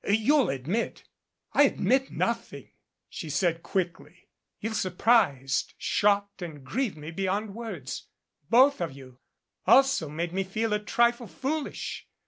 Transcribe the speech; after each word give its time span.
You'll 0.09 0.49
admit" 0.49 1.03
"I 1.53 1.61
admit 1.61 2.09
nothing," 2.09 2.71
she 3.07 3.29
said 3.29 3.61
quickly. 3.61 4.29
"You've 4.59 4.75
sur 4.75 4.89
prised, 4.89 5.75
shocked 5.77 6.41
and 6.41 6.63
grieved 6.63 6.97
me 6.97 7.11
beyond 7.11 7.53
words, 7.53 8.07
both 8.49 8.81
of 8.81 8.93
you, 8.93 9.19
also 9.67 10.09
made 10.09 10.33
me 10.33 10.43
feel 10.43 10.73
a 10.73 10.79
trifle 10.79 11.27
foolish. 11.27 12.07